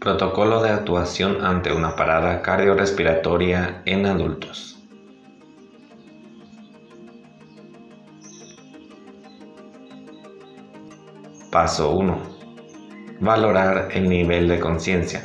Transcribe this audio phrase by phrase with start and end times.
[0.00, 4.82] Protocolo de actuación ante una parada cardiorrespiratoria en adultos.
[11.52, 12.18] Paso 1.
[13.20, 15.22] Valorar el nivel de conciencia.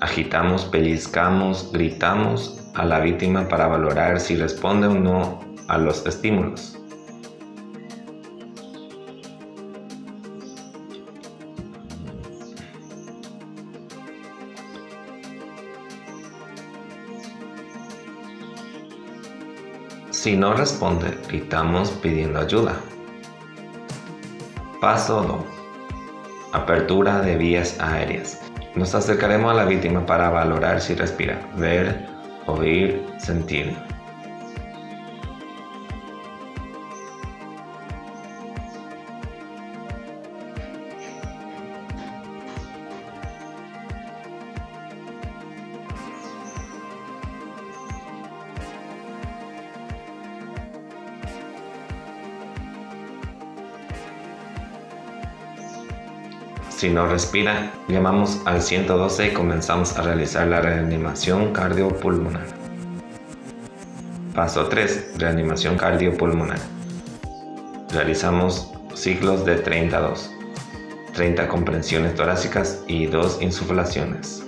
[0.00, 6.79] Agitamos, pellizcamos, gritamos a la víctima para valorar si responde o no a los estímulos.
[20.20, 22.74] Si no responde, gritamos pidiendo ayuda.
[24.78, 25.42] Paso 2.
[26.52, 28.38] Apertura de vías aéreas.
[28.74, 32.06] Nos acercaremos a la víctima para valorar si respira, ver,
[32.46, 33.74] oír, sentir.
[56.80, 62.46] Si no respira, llamamos al 112 y comenzamos a realizar la reanimación cardiopulmonar.
[64.34, 65.18] Paso 3.
[65.18, 66.58] Reanimación cardiopulmonar.
[67.92, 70.30] Realizamos ciclos de 32,
[71.12, 74.46] 30 comprensiones torácicas y 2 insuflaciones.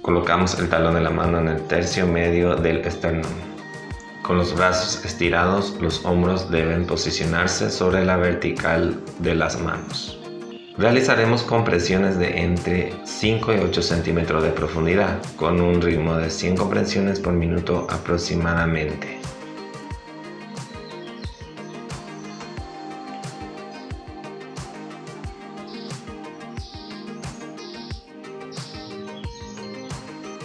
[0.00, 3.53] Colocamos el talón de la mano en el tercio medio del esternón.
[4.24, 10.18] Con los brazos estirados, los hombros deben posicionarse sobre la vertical de las manos.
[10.78, 16.56] Realizaremos compresiones de entre 5 y 8 centímetros de profundidad, con un ritmo de 100
[16.56, 19.20] compresiones por minuto aproximadamente.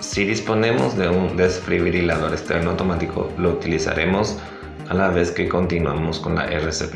[0.10, 4.40] Si disponemos de un desfibrilador externo automático, lo utilizaremos
[4.90, 6.96] a la vez que continuamos con la RCP.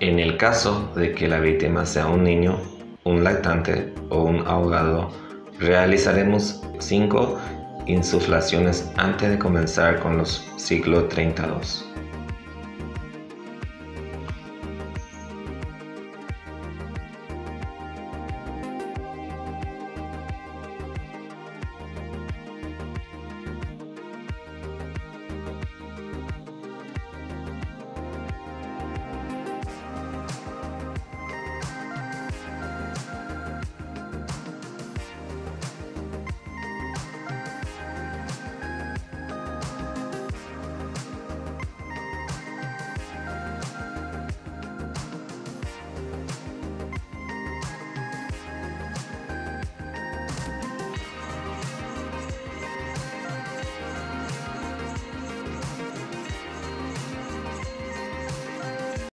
[0.00, 2.60] En el caso de que la víctima sea un niño,
[3.04, 5.12] un lactante o un ahogado,
[5.60, 7.38] realizaremos 5
[7.86, 11.95] insuflaciones antes de comenzar con los ciclos 32.